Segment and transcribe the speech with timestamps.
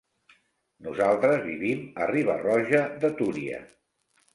[0.87, 3.67] Nosaltres vivim a Riba-roja de Túria.